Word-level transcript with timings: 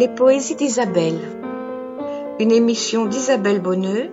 Les 0.00 0.08
poésies 0.08 0.54
d'Isabelle. 0.54 1.20
Une 2.38 2.52
émission 2.52 3.04
d'Isabelle 3.04 3.60
Bonneux, 3.60 4.08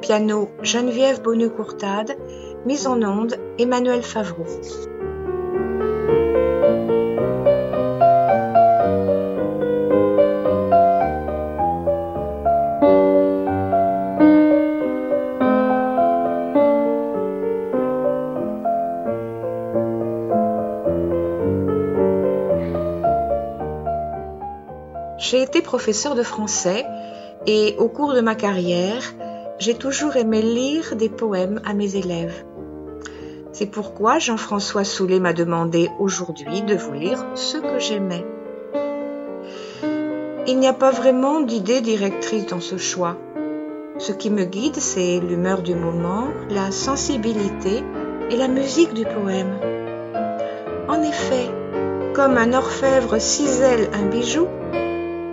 piano 0.00 0.50
Geneviève 0.62 1.20
Bonneux-Courtade, 1.20 2.16
mise 2.64 2.86
en 2.86 3.02
onde 3.02 3.34
Emmanuel 3.58 4.04
Favreau. 4.04 4.46
Été 25.46 25.62
professeur 25.62 26.16
de 26.16 26.24
français 26.24 26.84
et 27.46 27.76
au 27.78 27.88
cours 27.88 28.14
de 28.14 28.20
ma 28.20 28.34
carrière, 28.34 29.14
j'ai 29.60 29.74
toujours 29.74 30.16
aimé 30.16 30.42
lire 30.42 30.96
des 30.96 31.08
poèmes 31.08 31.60
à 31.64 31.72
mes 31.72 31.94
élèves. 31.94 32.44
C'est 33.52 33.66
pourquoi 33.66 34.18
Jean-François 34.18 34.82
Soulet 34.82 35.20
m'a 35.20 35.32
demandé 35.32 35.88
aujourd'hui 36.00 36.62
de 36.62 36.74
vous 36.74 36.92
lire 36.92 37.24
ce 37.36 37.58
que 37.58 37.78
j'aimais. 37.78 38.26
Il 40.48 40.58
n'y 40.58 40.68
a 40.68 40.72
pas 40.72 40.90
vraiment 40.90 41.40
d'idée 41.40 41.80
directrice 41.80 42.46
dans 42.46 42.60
ce 42.60 42.76
choix. 42.76 43.16
Ce 43.98 44.12
qui 44.12 44.30
me 44.30 44.44
guide, 44.44 44.76
c'est 44.76 45.20
l'humeur 45.20 45.62
du 45.62 45.76
moment, 45.76 46.26
la 46.50 46.72
sensibilité 46.72 47.84
et 48.30 48.36
la 48.36 48.48
musique 48.48 48.94
du 48.94 49.04
poème. 49.04 49.58
En 50.88 51.02
effet, 51.02 51.48
comme 52.14 52.36
un 52.36 52.52
orfèvre 52.52 53.18
cisèle 53.20 53.88
un 53.94 54.06
bijou, 54.06 54.48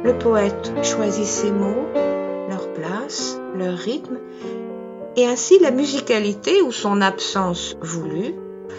le 0.03 0.17
poète 0.17 0.73
choisit 0.83 1.25
ses 1.25 1.51
mots, 1.51 1.87
leur 2.49 2.73
place, 2.73 3.39
leur 3.55 3.77
rythme, 3.77 4.19
et 5.15 5.25
ainsi 5.25 5.59
la 5.59 5.71
musicalité 5.71 6.61
ou 6.61 6.71
son 6.71 7.01
absence 7.01 7.77
voulue 7.81 8.35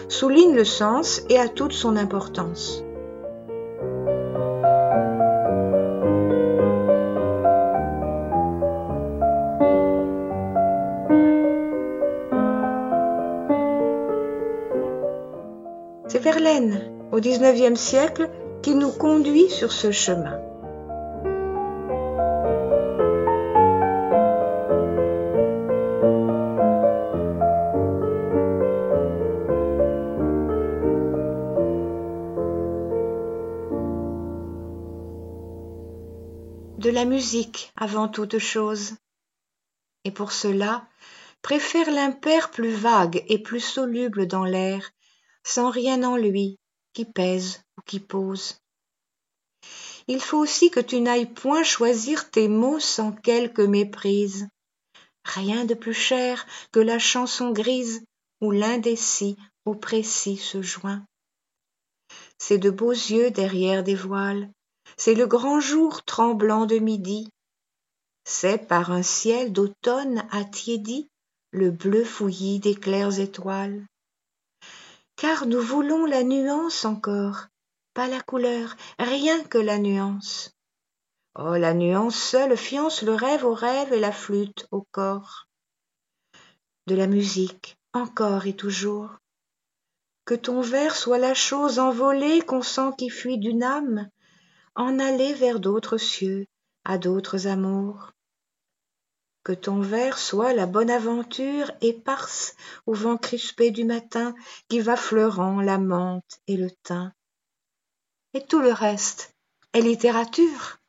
souligne 0.07 0.53
le 0.53 0.65
sens 0.65 1.23
et 1.29 1.39
a 1.39 1.47
toute 1.47 1.73
son 1.73 1.97
importance. 1.97 2.83
C'est 16.07 16.19
Verlaine, 16.19 16.91
au 17.11 17.19
XIXe 17.19 17.79
siècle, 17.79 18.29
qui 18.61 18.75
nous 18.75 18.91
conduit 18.91 19.49
sur 19.49 19.71
ce 19.71 19.91
chemin. 19.91 20.39
De 36.77 36.89
la 36.89 37.05
musique 37.05 37.71
avant 37.75 38.07
toute 38.07 38.37
chose. 38.37 38.95
Et 40.03 40.11
pour 40.11 40.31
cela, 40.31 40.87
préfère 41.41 41.89
l'impair 41.89 42.51
plus 42.51 42.71
vague 42.71 43.23
et 43.27 43.41
plus 43.41 43.61
soluble 43.61 44.27
dans 44.27 44.45
l'air, 44.45 44.91
sans 45.43 45.69
rien 45.69 46.03
en 46.03 46.17
lui 46.17 46.59
qui 46.93 47.05
pèse 47.05 47.63
ou 47.77 47.81
qui 47.85 47.99
pose. 47.99 48.57
Il 50.07 50.21
faut 50.21 50.37
aussi 50.37 50.69
que 50.69 50.79
tu 50.79 51.01
n'ailles 51.01 51.31
point 51.31 51.63
choisir 51.63 52.29
tes 52.29 52.47
mots 52.47 52.79
sans 52.79 53.11
quelque 53.11 53.61
méprise. 53.61 54.47
Rien 55.23 55.65
de 55.65 55.73
plus 55.73 55.93
cher 55.93 56.45
que 56.71 56.79
la 56.79 56.99
chanson 56.99 57.51
grise 57.51 58.03
où 58.41 58.51
l'indécis 58.51 59.37
au 59.65 59.73
précis 59.73 60.37
se 60.37 60.61
joint. 60.61 61.03
C'est 62.37 62.59
de 62.59 62.69
beaux 62.69 62.91
yeux 62.91 63.31
derrière 63.31 63.83
des 63.83 63.95
voiles, 63.95 64.51
c'est 64.97 65.15
le 65.15 65.27
grand 65.27 65.59
jour 65.59 66.03
tremblant 66.03 66.65
de 66.65 66.77
midi, 66.77 67.29
c'est 68.27 68.67
par 68.67 68.91
un 68.91 69.03
ciel 69.03 69.53
d'automne 69.53 70.27
attiédi 70.31 71.09
le 71.51 71.69
bleu 71.69 72.03
fouillis 72.03 72.59
des 72.59 72.75
claires 72.75 73.19
étoiles. 73.19 73.85
Car 75.15 75.45
nous 75.45 75.61
voulons 75.61 76.05
la 76.05 76.23
nuance 76.23 76.85
encore, 76.85 77.45
pas 77.93 78.07
la 78.07 78.21
couleur, 78.21 78.75
rien 78.99 79.41
que 79.43 79.59
la 79.59 79.77
nuance. 79.77 80.51
Oh, 81.37 81.55
la 81.55 81.73
nuance 81.73 82.15
seule 82.15 82.57
fiance 82.57 83.03
le 83.03 83.13
rêve 83.13 83.45
au 83.45 83.53
rêve 83.53 83.93
et 83.93 83.99
la 83.99 84.11
flûte 84.11 84.67
au 84.71 84.85
corps. 84.91 85.47
De 86.87 86.95
la 86.95 87.07
musique, 87.07 87.77
encore 87.93 88.47
et 88.47 88.55
toujours. 88.55 89.17
Que 90.25 90.33
ton 90.33 90.61
vers 90.61 90.95
soit 90.95 91.19
la 91.19 91.35
chose 91.35 91.77
envolée 91.77 92.41
qu'on 92.41 92.63
sent 92.63 92.91
qui 92.97 93.09
fuit 93.09 93.37
d'une 93.37 93.63
âme, 93.63 94.09
en 94.75 94.99
aller 94.99 95.33
vers 95.33 95.59
d'autres 95.59 95.97
cieux, 95.97 96.45
à 96.83 96.97
d'autres 96.97 97.47
amours. 97.47 98.11
Que 99.43 99.53
ton 99.53 99.79
vers 99.79 100.17
soit 100.17 100.53
la 100.53 100.65
bonne 100.65 100.89
aventure 100.89 101.71
éparse 101.81 102.55
au 102.85 102.93
vent 102.93 103.17
crispé 103.17 103.71
du 103.71 103.83
matin 103.83 104.33
qui 104.69 104.79
va 104.79 104.95
fleurant 104.95 105.61
la 105.61 105.77
menthe 105.77 106.41
et 106.47 106.57
le 106.57 106.71
thym. 106.83 107.13
Et 108.33 108.43
tout 108.43 108.59
le 108.59 108.71
reste 108.71 109.35
est 109.73 109.81
littérature. 109.81 110.79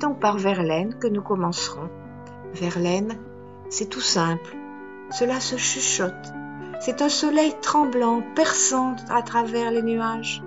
C'est 0.00 0.14
par 0.14 0.38
Verlaine 0.38 0.96
que 0.98 1.08
nous 1.08 1.22
commencerons. 1.22 1.88
Verlaine, 2.52 3.18
c'est 3.68 3.88
tout 3.88 4.00
simple. 4.00 4.56
Cela 5.10 5.40
se 5.40 5.56
chuchote. 5.56 6.32
C'est 6.80 7.02
un 7.02 7.08
soleil 7.08 7.54
tremblant, 7.60 8.22
perçant 8.36 8.94
à 9.08 9.22
travers 9.22 9.72
les 9.72 9.82
nuages. 9.82 10.42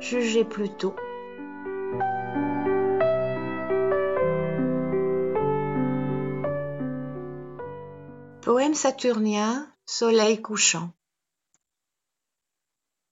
Jugez 0.00 0.44
plutôt. 0.44 0.94
Poème 8.42 8.74
saturnien, 8.74 9.66
soleil 9.86 10.42
couchant. 10.42 10.90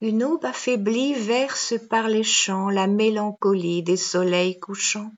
Une 0.02 0.24
aube 0.24 0.44
affaiblie 0.44 1.14
verse 1.14 1.74
par 1.88 2.08
les 2.08 2.24
champs 2.24 2.68
la 2.68 2.86
mélancolie 2.86 3.82
des 3.82 3.96
soleils 3.96 4.58
couchants. 4.58 5.12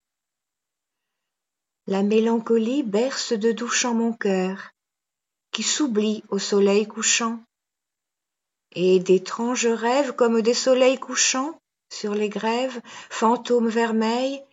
La 1.88 2.04
mélancolie 2.04 2.84
berce 2.84 3.32
de 3.32 3.50
doux 3.50 3.66
chants 3.66 3.94
mon 3.94 4.12
cœur, 4.12 4.70
qui 5.50 5.64
s'oublie 5.64 6.22
au 6.28 6.38
soleil 6.38 6.86
couchant. 6.86 7.42
Et 8.70 9.00
d'étranges 9.00 9.66
rêves 9.66 10.12
comme 10.12 10.42
des 10.42 10.54
soleils 10.54 11.00
couchants, 11.00 11.58
sur 11.92 12.14
les 12.14 12.28
grèves, 12.28 12.80
fantômes 13.10 13.68
vermeils, 13.68 14.44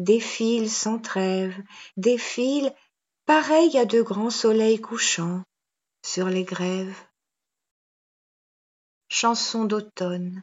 défilent 0.00 0.68
sans 0.68 0.98
trêve, 0.98 1.56
défilent, 1.96 2.74
pareils 3.26 3.78
à 3.78 3.84
de 3.84 4.02
grands 4.02 4.30
soleils 4.30 4.80
couchants, 4.80 5.44
sur 6.04 6.28
les 6.28 6.42
grèves. 6.42 7.00
Chanson 9.08 9.66
d'automne. 9.66 10.42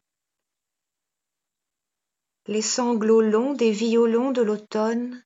Les 2.48 2.62
sanglots 2.62 3.20
longs 3.20 3.54
des 3.54 3.72
violons 3.72 4.32
de 4.32 4.42
l'automne 4.42 5.22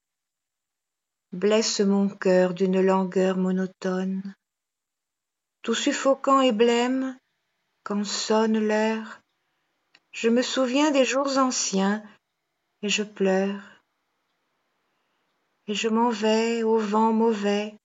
blesse 1.33 1.79
mon 1.79 2.09
cœur 2.09 2.53
d'une 2.53 2.79
langueur 2.79 3.37
monotone. 3.37 4.35
Tout 5.63 5.73
suffocant 5.73 6.41
et 6.41 6.51
blême, 6.51 7.17
quand 7.83 8.05
sonne 8.05 8.59
l'heure, 8.59 9.21
je 10.11 10.29
me 10.29 10.43
souviens 10.43 10.91
des 10.91 11.05
jours 11.05 11.39
anciens 11.39 12.03
et 12.83 12.89
je 12.89 13.01
pleure. 13.01 13.81
Et 15.65 15.73
je 15.73 15.87
m'en 15.87 16.11
vais 16.11 16.61
au 16.61 16.77
vent 16.77 17.11
mauvais 17.11 17.75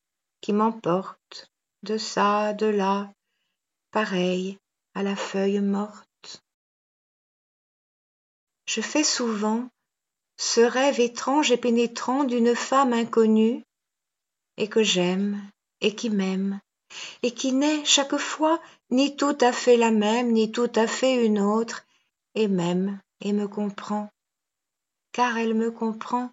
qui 0.42 0.52
m'emporte 0.52 1.50
de 1.84 1.96
ça, 1.96 2.52
de 2.52 2.66
là, 2.66 3.10
pareil 3.92 4.58
à 4.94 5.02
la 5.02 5.16
feuille 5.16 5.60
morte. 5.60 6.42
Je 8.66 8.82
fais 8.82 9.04
souvent 9.04 9.70
ce 10.38 10.60
rêve 10.60 11.00
étrange 11.00 11.50
et 11.50 11.56
pénétrant 11.56 12.22
d'une 12.22 12.54
femme 12.54 12.92
inconnue, 12.92 13.64
et 14.56 14.68
que 14.68 14.82
j'aime, 14.82 15.42
et 15.80 15.94
qui 15.94 16.10
m'aime, 16.10 16.60
et 17.22 17.32
qui 17.32 17.52
n'est 17.52 17.84
chaque 17.84 18.16
fois 18.16 18.60
ni 18.90 19.16
tout 19.16 19.36
à 19.40 19.52
fait 19.52 19.76
la 19.76 19.90
même, 19.90 20.32
ni 20.32 20.50
tout 20.52 20.70
à 20.76 20.86
fait 20.86 21.26
une 21.26 21.40
autre, 21.40 21.84
et 22.34 22.46
m'aime 22.46 23.00
et 23.20 23.32
me 23.32 23.48
comprend, 23.48 24.08
car 25.12 25.36
elle 25.36 25.54
me 25.54 25.72
comprend, 25.72 26.30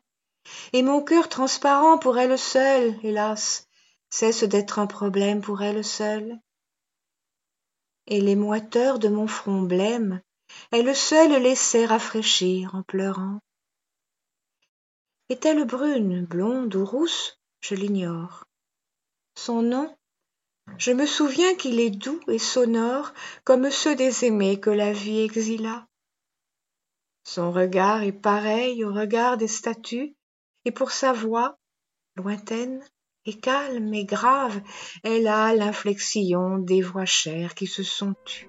et 0.71 0.83
mon 0.83 1.01
cœur 1.01 1.27
transparent 1.27 1.97
pour 1.97 2.19
elle 2.19 2.37
seule, 2.37 2.95
hélas, 3.03 3.67
cesse 4.11 4.43
d'être 4.43 4.77
un 4.77 4.87
problème 4.87 5.41
pour 5.41 5.63
elle 5.63 5.83
seule. 5.83 6.39
Et 8.05 8.21
les 8.21 8.35
moiteurs 8.35 8.99
de 8.99 9.09
mon 9.09 9.25
front 9.27 9.63
blême, 9.63 10.21
elle 10.71 10.95
seule 10.95 11.41
laissait 11.41 11.87
rafraîchir 11.87 12.75
en 12.75 12.83
pleurant. 12.83 13.39
Est-elle 15.27 15.65
brune, 15.65 16.23
blonde 16.25 16.75
ou 16.75 16.85
rousse? 16.85 17.39
Je 17.59 17.73
l'ignore. 17.73 18.45
Son 19.35 19.63
nom? 19.63 19.95
Je 20.77 20.91
me 20.91 21.07
souviens 21.07 21.55
qu'il 21.55 21.79
est 21.79 21.89
doux 21.89 22.19
et 22.27 22.37
sonore 22.37 23.11
comme 23.43 23.71
ceux 23.71 23.95
des 23.95 24.25
aimés 24.25 24.59
que 24.59 24.69
la 24.69 24.93
vie 24.93 25.21
exila. 25.21 25.87
Son 27.23 27.51
regard 27.51 28.03
est 28.03 28.11
pareil 28.11 28.83
au 28.85 28.93
regard 28.93 29.37
des 29.37 29.47
statues, 29.47 30.15
et 30.63 30.71
pour 30.71 30.91
sa 30.91 31.11
voix, 31.11 31.57
lointaine 32.15 32.83
et 33.25 33.33
calme 33.39 33.95
et 33.95 34.05
grave, 34.05 34.61
elle 35.03 35.27
a 35.27 35.55
l'inflexion 35.55 36.59
des 36.59 36.83
voix 36.83 37.05
chères 37.05 37.55
qui 37.55 37.65
se 37.65 37.81
sont 37.81 38.13
tues. 38.25 38.47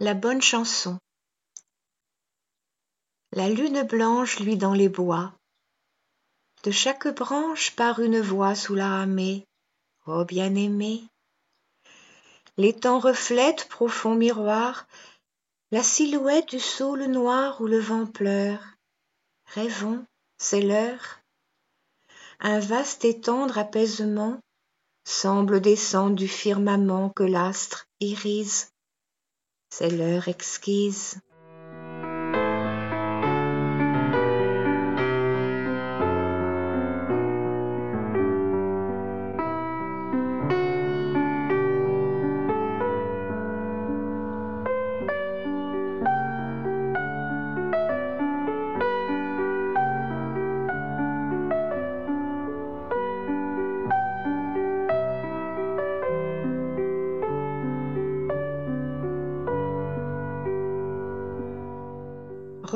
La 0.00 0.14
bonne 0.14 0.42
chanson. 0.42 0.98
La 3.30 3.48
lune 3.48 3.84
blanche 3.84 4.40
luit 4.40 4.56
dans 4.56 4.74
les 4.74 4.88
bois. 4.88 5.32
De 6.64 6.72
chaque 6.72 7.06
branche 7.06 7.76
part 7.76 8.00
une 8.00 8.20
voix 8.20 8.56
sous 8.56 8.74
la 8.74 8.88
ramée. 8.88 9.46
Ô 10.06 10.24
bien-aimé. 10.24 11.04
L'étang 12.56 12.98
reflète, 12.98 13.68
profond 13.68 14.16
miroir, 14.16 14.88
la 15.70 15.84
silhouette 15.84 16.48
du 16.48 16.58
saule 16.58 17.04
noir 17.04 17.60
où 17.60 17.68
le 17.68 17.78
vent 17.78 18.06
pleure. 18.06 18.64
Rêvons, 19.46 20.04
c'est 20.38 20.62
l'heure. 20.62 21.20
Un 22.40 22.58
vaste 22.58 23.04
et 23.04 23.20
tendre 23.20 23.58
apaisement 23.58 24.40
semble 25.04 25.60
descendre 25.60 26.16
du 26.16 26.26
firmament 26.26 27.10
que 27.10 27.22
l'astre 27.22 27.86
irise 28.00 28.73
c'est 29.76 29.90
l'heure 29.90 30.28
exquise. 30.28 31.16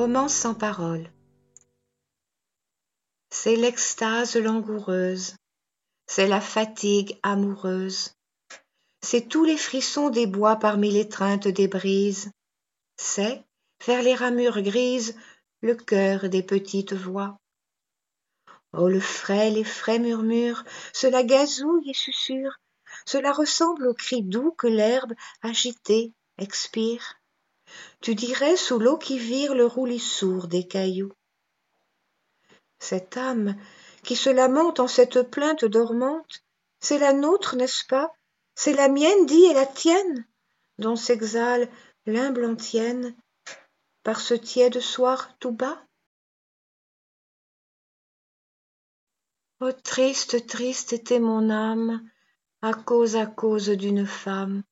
Romance 0.08 0.32
sans 0.32 0.54
parole. 0.54 1.12
C'est 3.28 3.56
l'extase 3.56 4.36
langoureuse, 4.36 5.36
c'est 6.06 6.26
la 6.26 6.40
fatigue 6.40 7.18
amoureuse, 7.22 8.14
c'est 9.02 9.28
tous 9.28 9.44
les 9.44 9.58
frissons 9.58 10.08
des 10.08 10.26
bois 10.26 10.56
parmi 10.56 10.90
l'étreinte 10.90 11.46
des 11.46 11.68
brises, 11.68 12.30
c'est, 12.96 13.44
vers 13.86 14.02
les 14.02 14.14
ramures 14.14 14.62
grises, 14.62 15.14
le 15.60 15.74
cœur 15.74 16.30
des 16.30 16.42
petites 16.42 16.94
voix. 16.94 17.36
Oh, 18.72 18.88
le 18.88 19.00
frêle 19.00 19.58
et 19.58 19.62
frais 19.62 19.98
murmure, 19.98 20.64
cela 20.94 21.22
gazouille 21.22 21.90
et 21.90 21.92
susurre, 21.92 22.58
cela 23.04 23.30
ressemble 23.30 23.86
au 23.86 23.92
cri 23.92 24.22
doux 24.22 24.52
que 24.52 24.68
l'herbe 24.68 25.12
agitée 25.42 26.14
expire 26.38 27.18
tu 28.00 28.14
dirais 28.14 28.56
sous 28.56 28.78
l'eau 28.78 28.98
qui 28.98 29.18
vire 29.18 29.54
le 29.54 29.66
roulis 29.66 29.98
sourd 29.98 30.48
des 30.48 30.66
cailloux. 30.66 31.12
Cette 32.78 33.16
âme 33.16 33.56
qui 34.04 34.16
se 34.16 34.30
lamente 34.30 34.80
en 34.80 34.88
cette 34.88 35.22
plainte 35.22 35.64
dormante 35.64 36.44
c'est 36.80 36.98
la 36.98 37.12
nôtre 37.12 37.56
n'est-ce 37.56 37.84
pas? 37.86 38.12
C'est 38.54 38.74
la 38.74 38.88
mienne 38.88 39.26
dis 39.26 39.44
et 39.44 39.54
la 39.54 39.66
tienne? 39.66 40.26
Dont 40.78 40.96
s'exhale 40.96 41.68
l'humble 42.06 42.44
antienne 42.44 43.16
par 44.02 44.20
ce 44.20 44.34
tiède 44.34 44.80
soir 44.80 45.36
tout 45.38 45.52
bas. 45.52 45.84
Oh 49.60 49.72
triste 49.72 50.46
triste 50.46 50.92
était 50.92 51.18
mon 51.18 51.50
âme 51.50 52.08
à 52.62 52.72
cause 52.74 53.16
à 53.16 53.26
cause 53.26 53.68
d'une 53.70 54.06
femme 54.06 54.62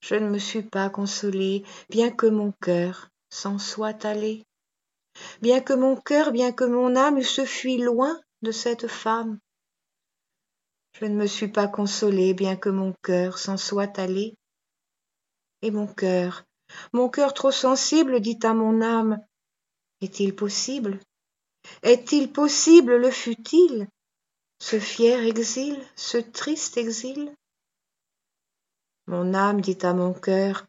je 0.00 0.14
ne 0.14 0.28
me 0.28 0.38
suis 0.38 0.62
pas 0.62 0.90
consolée, 0.90 1.64
bien 1.88 2.10
que 2.10 2.26
mon 2.26 2.52
cœur 2.60 3.08
s'en 3.28 3.58
soit 3.58 4.04
allé, 4.04 4.44
bien 5.42 5.60
que 5.60 5.72
mon 5.72 5.96
cœur, 5.96 6.32
bien 6.32 6.52
que 6.52 6.64
mon 6.64 6.96
âme 6.96 7.18
eussent 7.18 7.44
fui 7.44 7.78
loin 7.78 8.20
de 8.42 8.50
cette 8.50 8.88
femme. 8.88 9.38
Je 10.98 11.04
ne 11.04 11.14
me 11.14 11.26
suis 11.26 11.48
pas 11.48 11.68
consolée, 11.68 12.34
bien 12.34 12.56
que 12.56 12.68
mon 12.68 12.94
cœur 13.02 13.38
s'en 13.38 13.56
soit 13.56 13.98
allé. 13.98 14.34
Et 15.62 15.70
mon 15.70 15.86
cœur, 15.86 16.44
mon 16.92 17.08
cœur 17.08 17.34
trop 17.34 17.50
sensible 17.52 18.20
dit 18.20 18.38
à 18.42 18.54
mon 18.54 18.82
âme, 18.82 19.18
Est-il 20.00 20.34
possible? 20.34 20.98
Est-il 21.82 22.32
possible, 22.32 22.96
le 22.96 23.10
fut-il, 23.10 23.86
ce 24.60 24.78
fier 24.78 25.24
exil, 25.24 25.78
ce 25.94 26.18
triste 26.18 26.76
exil? 26.76 27.32
Mon 29.10 29.34
âme 29.34 29.60
dit 29.60 29.78
à 29.82 29.92
mon 29.92 30.14
cœur 30.14 30.66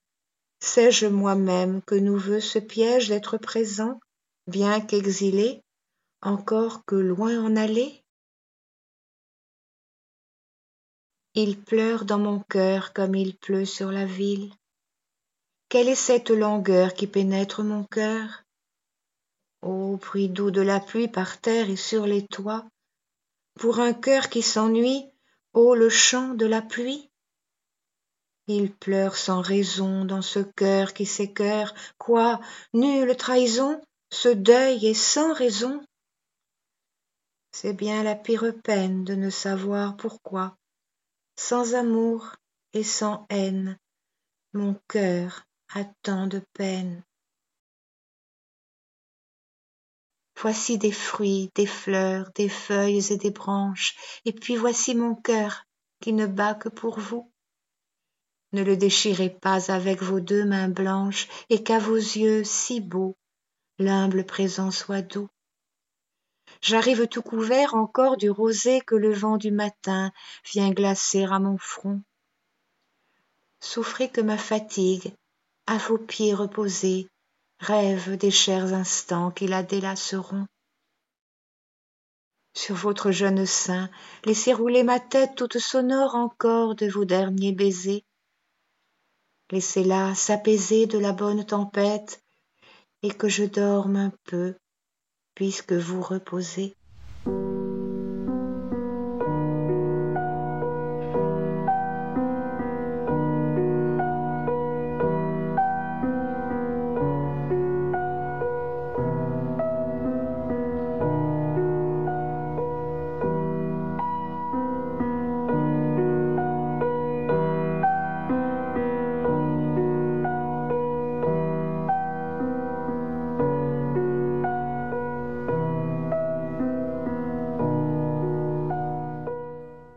sais-je 0.60 1.05
moi-même 1.05 1.83
que 1.83 1.93
nous 1.93 2.17
veut 2.17 2.39
ce 2.41 2.57
piège 2.57 3.10
d'être 3.10 3.38
présent 3.38 4.00
bien 4.48 4.81
qu'exilé 4.81 5.62
encore 6.21 6.83
que 6.86 6.95
loin 6.95 7.39
en 7.39 7.55
aller 7.55 8.01
il 11.36 11.62
pleure 11.62 12.03
dans 12.03 12.17
mon 12.17 12.39
cœur 12.39 12.93
comme 12.93 13.13
il 13.13 13.38
pleut 13.38 13.65
sur 13.65 13.91
la 13.91 14.05
ville. 14.05 14.51
Quelle 15.69 15.88
est 15.88 15.95
cette 15.95 16.31
langueur 16.31 16.95
qui 16.95 17.05
pénètre 17.05 17.63
mon 17.63 17.83
cœur? 17.83 18.43
Ô 19.62 19.98
bruit 19.98 20.29
doux 20.29 20.50
de 20.50 20.62
la 20.62 20.79
pluie 20.79 21.07
par 21.07 21.39
terre 21.39 21.69
et 21.69 21.75
sur 21.75 22.07
les 22.07 22.25
toits 22.25 22.65
pour 23.60 23.79
un 23.79 23.93
cœur 23.93 24.29
qui 24.29 24.41
s'ennuie 24.41 25.05
ô 25.53 25.75
le 25.75 25.89
chant 25.89 26.33
de 26.33 26.48
la 26.48 26.63
pluie? 26.63 27.11
Il 28.48 28.74
pleure 28.74 29.15
sans 29.15 29.41
raison 29.41 30.05
dans 30.05 30.21
ce 30.21 30.39
cœur 30.39 30.93
qui 30.93 31.05
s'écœure 31.05 31.74
quoi 31.98 32.39
nulle 32.74 33.15
trahison? 33.15 33.81
Ce 34.12 34.29
deuil 34.29 34.86
est 34.86 34.93
sans 34.93 35.33
raison? 35.33 35.83
C'est 37.51 37.74
bien 37.74 38.03
la 38.03 38.15
pire 38.15 38.53
peine 38.63 39.03
de 39.03 39.15
ne 39.15 39.29
savoir 39.29 39.95
pourquoi. 39.95 40.57
Sans 41.38 41.75
amour 41.75 42.36
et 42.74 42.83
sans 42.83 43.25
haine 43.29 43.77
mon 44.53 44.75
cœur 44.88 45.45
a 45.74 45.86
tant 46.01 46.27
de 46.27 46.41
peine. 46.53 47.03
Voici 50.38 50.77
des 50.77 50.91
fruits 50.91 51.51
des 51.55 51.67
fleurs 51.67 52.31
des 52.36 52.50
feuilles 52.50 53.13
et 53.13 53.17
des 53.17 53.31
branches. 53.31 53.95
Et 54.25 54.33
puis 54.33 54.55
voici 54.55 54.95
mon 54.95 55.15
cœur 55.15 55.65
qui 56.01 56.13
ne 56.13 56.25
bat 56.25 56.55
que 56.55 56.67
pour 56.67 57.00
vous 57.00 57.31
ne 58.53 58.63
le 58.63 58.75
déchirez 58.77 59.29
pas 59.29 59.72
avec 59.72 60.01
vos 60.01 60.20
deux 60.20 60.46
mains 60.46 60.70
blanches 60.70 61.27
et 61.50 61.63
qu'à 61.63 61.79
vos 61.79 61.96
yeux 61.96 62.43
si 62.43 62.81
beaux 62.81 63.15
l'humble 63.79 64.25
présent 64.25 64.72
soit 64.72 65.01
doux. 65.01 65.29
J'arrive 66.62 67.08
tout 67.08 67.22
couvert 67.22 67.75
encore 67.75 68.17
du 68.17 68.29
rosée 68.29 68.81
que 68.81 68.96
le 68.96 69.13
vent 69.13 69.38
du 69.38 69.51
matin 69.51 70.12
vient 70.51 70.72
glacer 70.72 71.24
à 71.24 71.39
mon 71.39 71.58
front. 71.58 72.01
Souffrez 73.60 74.10
que 74.10 74.22
ma 74.22 74.38
fatigue 74.38 75.13
à 75.65 75.77
vos 75.77 75.98
pieds 75.98 76.34
reposés 76.34 77.08
rêve 77.60 78.17
des 78.17 78.31
chers 78.31 78.74
instants 78.74 79.31
qui 79.31 79.48
la 79.48 79.63
délaceront. 79.63 80.46
Sur 82.53 82.75
votre 82.75 83.12
jeune 83.12 83.46
sein 83.46 83.89
laissez 84.25 84.53
rouler 84.53 84.84
ma 84.84 85.00
tête 85.00 85.36
toute 85.36 85.58
sonore 85.58 86.15
encore 86.15 86.75
de 86.75 86.88
vos 86.88 87.05
derniers 87.05 87.53
baisers 87.53 88.03
laissez-la 89.51 90.15
s'apaiser 90.15 90.86
de 90.86 90.98
la 90.98 91.12
bonne 91.12 91.46
tempête 91.46 92.24
et 93.03 93.10
que 93.10 93.27
je 93.27 93.43
dorme 93.43 93.96
un 93.96 94.13
peu 94.25 94.55
puisque 95.36 95.74
vous 95.74 96.01
reposez 96.01 96.75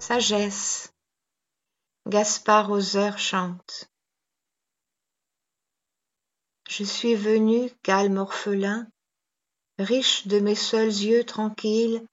Sagesse. 0.07 0.93
Gaspard 2.07 2.71
Hauser 2.71 3.13
chante. 3.17 3.89
Je 6.69 6.85
suis 6.85 7.15
venu, 7.15 7.71
calme 7.83 8.19
orphelin, 8.19 8.87
riche 9.79 10.27
de 10.27 10.41
mes 10.41 10.57
seuls 10.57 10.89
yeux 10.89 11.25
tranquilles, 11.25 12.07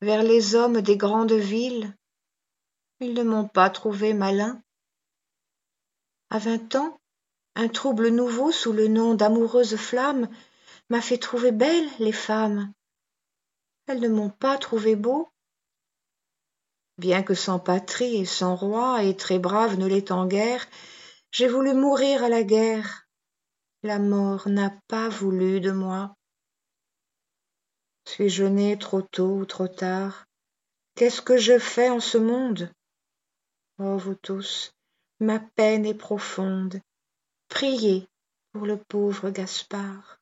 vers 0.00 0.22
les 0.22 0.54
hommes 0.54 0.82
des 0.82 0.96
grandes 0.96 1.32
villes. 1.32 1.92
Ils 3.00 3.12
ne 3.12 3.24
m'ont 3.24 3.48
pas 3.48 3.70
trouvé 3.70 4.14
malin. 4.14 4.62
À 6.30 6.38
vingt 6.38 6.76
ans, 6.76 7.00
un 7.56 7.66
trouble 7.66 8.10
nouveau 8.10 8.52
sous 8.52 8.72
le 8.72 8.86
nom 8.86 9.16
d'amoureuse 9.16 9.74
flamme 9.74 10.28
m'a 10.90 11.00
fait 11.00 11.18
trouver 11.18 11.50
belles 11.50 11.90
les 11.98 12.12
femmes. 12.12 12.72
Elles 13.88 14.00
ne 14.00 14.08
m'ont 14.08 14.30
pas 14.30 14.58
trouvé 14.58 14.94
beau, 14.94 15.31
bien 16.98 17.22
que 17.22 17.34
sans 17.34 17.58
patrie 17.58 18.16
et 18.16 18.24
sans 18.24 18.54
roi 18.54 19.02
et 19.02 19.16
très 19.16 19.38
brave 19.38 19.78
ne 19.78 19.86
l'étant 19.86 20.26
guère, 20.26 20.66
j'ai 21.30 21.48
voulu 21.48 21.74
mourir 21.74 22.22
à 22.22 22.28
la 22.28 22.42
guerre. 22.42 23.06
La 23.82 23.98
mort 23.98 24.48
n'a 24.48 24.70
pas 24.88 25.08
voulu 25.08 25.60
de 25.60 25.72
moi. 25.72 26.14
Suis-je 28.06 28.44
né 28.44 28.78
trop 28.78 29.02
tôt 29.02 29.38
ou 29.38 29.44
trop 29.44 29.68
tard 29.68 30.26
Qu'est-ce 30.94 31.22
que 31.22 31.38
je 31.38 31.58
fais 31.58 31.88
en 31.88 32.00
ce 32.00 32.18
monde? 32.18 32.70
Oh 33.78 33.96
vous 33.96 34.14
tous, 34.14 34.72
ma 35.20 35.40
peine 35.40 35.86
est 35.86 35.94
profonde. 35.94 36.80
Priez 37.48 38.06
pour 38.52 38.66
le 38.66 38.76
pauvre 38.76 39.30
Gaspard. 39.30 40.20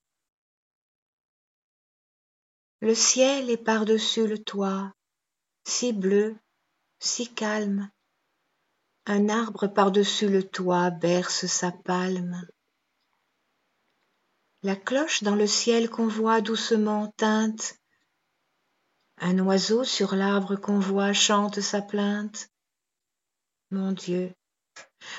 Le 2.80 2.94
ciel 2.94 3.50
est 3.50 3.62
par-dessus 3.62 4.26
le 4.26 4.38
toit, 4.38 4.92
si 5.66 5.92
bleu 5.92 6.36
si 7.00 7.32
calme. 7.34 7.90
Un 9.06 9.28
arbre 9.28 9.66
par-dessus 9.66 10.28
le 10.28 10.46
toit 10.46 10.90
berce 10.90 11.46
sa 11.46 11.72
palme. 11.72 12.46
La 14.62 14.76
cloche 14.76 15.22
dans 15.22 15.34
le 15.34 15.46
ciel 15.46 15.88
qu'on 15.88 16.06
voit 16.06 16.42
doucement 16.42 17.08
teinte. 17.16 17.74
Un 19.16 19.38
oiseau 19.38 19.84
sur 19.84 20.14
l'arbre 20.14 20.56
qu'on 20.56 20.78
voit 20.78 21.14
chante 21.14 21.60
sa 21.60 21.80
plainte. 21.80 22.50
Mon 23.70 23.92
Dieu, 23.92 24.34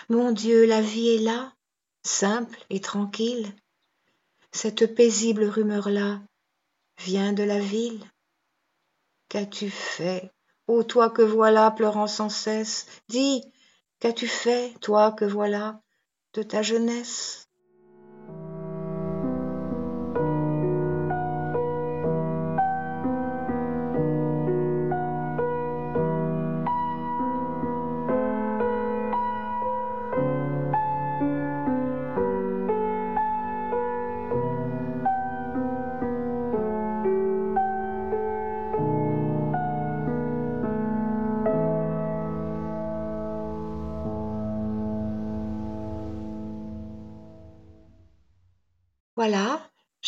mon 0.09 0.31
Dieu, 0.31 0.65
la 0.65 0.81
vie 0.81 1.09
est 1.15 1.23
là, 1.23 1.53
simple 2.03 2.63
et 2.69 2.81
tranquille. 2.81 3.55
Cette 4.51 4.93
paisible 4.93 5.45
rumeur-là 5.45 6.21
vient 6.99 7.33
de 7.33 7.43
la 7.43 7.59
ville. 7.59 8.03
Qu'as-tu 9.29 9.69
fait? 9.69 10.31
Ô 10.65 10.83
toi 10.83 11.11
que 11.11 11.21
voilà 11.21 11.69
pleurant 11.69 12.07
sans 12.07 12.29
cesse, 12.29 12.87
dis, 13.07 13.43
qu'as-tu 13.99 14.27
fait, 14.27 14.73
toi 14.81 15.11
que 15.11 15.25
voilà, 15.25 15.81
de 16.33 16.41
ta 16.43 16.63
jeunesse? 16.63 17.50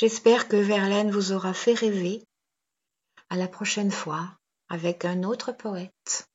J'espère 0.03 0.49
que 0.49 0.57
Verlaine 0.57 1.11
vous 1.11 1.31
aura 1.31 1.53
fait 1.53 1.75
rêver. 1.75 2.25
À 3.29 3.37
la 3.37 3.47
prochaine 3.47 3.89
fois 3.89 4.37
avec 4.67 5.05
un 5.05 5.23
autre 5.23 5.53
poète. 5.53 6.27